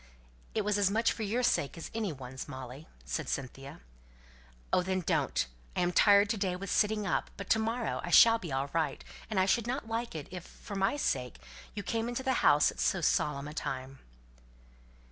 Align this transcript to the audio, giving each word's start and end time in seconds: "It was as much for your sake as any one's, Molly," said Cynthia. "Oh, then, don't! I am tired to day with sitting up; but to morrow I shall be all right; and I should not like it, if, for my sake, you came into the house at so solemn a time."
"It 0.55 0.65
was 0.65 0.79
as 0.79 0.89
much 0.89 1.11
for 1.11 1.21
your 1.21 1.43
sake 1.43 1.77
as 1.77 1.91
any 1.93 2.11
one's, 2.11 2.47
Molly," 2.47 2.87
said 3.05 3.29
Cynthia. 3.29 3.81
"Oh, 4.73 4.81
then, 4.81 5.01
don't! 5.01 5.45
I 5.75 5.81
am 5.81 5.91
tired 5.91 6.27
to 6.31 6.37
day 6.37 6.55
with 6.55 6.71
sitting 6.71 7.05
up; 7.05 7.29
but 7.37 7.51
to 7.51 7.59
morrow 7.59 8.01
I 8.03 8.09
shall 8.09 8.39
be 8.39 8.51
all 8.51 8.71
right; 8.73 9.03
and 9.29 9.39
I 9.39 9.45
should 9.45 9.67
not 9.67 9.87
like 9.87 10.15
it, 10.15 10.27
if, 10.31 10.43
for 10.43 10.75
my 10.75 10.97
sake, 10.97 11.37
you 11.75 11.83
came 11.83 12.09
into 12.09 12.23
the 12.23 12.33
house 12.41 12.71
at 12.71 12.79
so 12.79 12.99
solemn 12.99 13.47
a 13.47 13.53
time." 13.53 13.99